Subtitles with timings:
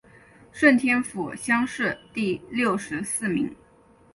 [0.51, 3.55] 顺天府乡试第六十四名。